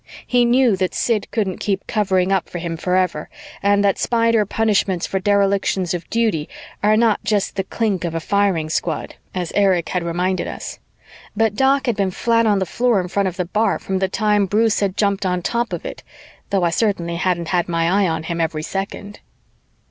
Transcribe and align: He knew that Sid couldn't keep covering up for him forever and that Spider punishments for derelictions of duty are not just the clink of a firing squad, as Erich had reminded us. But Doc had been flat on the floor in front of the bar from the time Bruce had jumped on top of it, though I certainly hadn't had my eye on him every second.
He 0.25 0.45
knew 0.45 0.75
that 0.77 0.95
Sid 0.95 1.27
couldn't 1.29 1.59
keep 1.59 1.85
covering 1.85 2.31
up 2.31 2.49
for 2.49 2.57
him 2.57 2.75
forever 2.75 3.29
and 3.61 3.83
that 3.85 3.99
Spider 3.99 4.47
punishments 4.47 5.05
for 5.05 5.19
derelictions 5.19 5.93
of 5.93 6.09
duty 6.09 6.49
are 6.81 6.97
not 6.97 7.23
just 7.23 7.55
the 7.55 7.63
clink 7.63 8.03
of 8.03 8.15
a 8.15 8.19
firing 8.19 8.67
squad, 8.67 9.13
as 9.35 9.51
Erich 9.51 9.89
had 9.89 10.01
reminded 10.01 10.47
us. 10.47 10.79
But 11.37 11.53
Doc 11.53 11.85
had 11.85 11.97
been 11.97 12.09
flat 12.09 12.47
on 12.47 12.57
the 12.57 12.65
floor 12.65 12.99
in 12.99 13.09
front 13.09 13.27
of 13.27 13.37
the 13.37 13.45
bar 13.45 13.77
from 13.77 13.99
the 13.99 14.09
time 14.09 14.47
Bruce 14.47 14.79
had 14.79 14.97
jumped 14.97 15.23
on 15.23 15.43
top 15.43 15.71
of 15.71 15.85
it, 15.85 16.01
though 16.49 16.63
I 16.63 16.71
certainly 16.71 17.17
hadn't 17.17 17.49
had 17.49 17.69
my 17.69 17.87
eye 17.87 18.07
on 18.07 18.23
him 18.23 18.41
every 18.41 18.63
second. 18.63 19.19